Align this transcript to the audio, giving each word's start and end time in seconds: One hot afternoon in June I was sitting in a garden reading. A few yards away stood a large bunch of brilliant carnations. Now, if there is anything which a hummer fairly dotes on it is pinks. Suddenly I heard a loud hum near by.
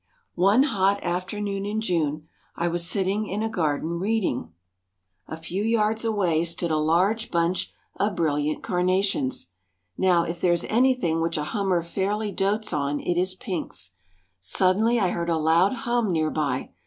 One 0.33 0.63
hot 0.63 1.03
afternoon 1.03 1.63
in 1.63 1.79
June 1.79 2.27
I 2.55 2.67
was 2.69 2.87
sitting 2.89 3.27
in 3.27 3.43
a 3.43 3.49
garden 3.49 3.99
reading. 3.99 4.51
A 5.27 5.37
few 5.37 5.61
yards 5.61 6.03
away 6.03 6.43
stood 6.43 6.71
a 6.71 6.77
large 6.79 7.29
bunch 7.29 7.71
of 7.97 8.15
brilliant 8.15 8.63
carnations. 8.63 9.51
Now, 9.99 10.23
if 10.23 10.41
there 10.41 10.53
is 10.53 10.65
anything 10.69 11.21
which 11.21 11.37
a 11.37 11.43
hummer 11.43 11.83
fairly 11.83 12.31
dotes 12.31 12.73
on 12.73 12.99
it 12.99 13.15
is 13.15 13.35
pinks. 13.35 13.91
Suddenly 14.39 14.99
I 14.99 15.09
heard 15.09 15.29
a 15.29 15.37
loud 15.37 15.73
hum 15.85 16.11
near 16.11 16.31
by. 16.31 16.71